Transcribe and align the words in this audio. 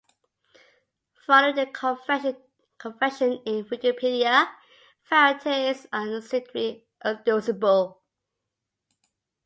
Following 1.27 1.57
the 1.57 1.67
convention 2.79 3.33
in 3.45 3.65
Wikipedia, 3.65 4.49
varieties 5.07 5.85
are 5.93 6.07
assumed 6.15 6.45
to 6.47 6.51
be 6.53 6.87
irreducible. 7.05 8.01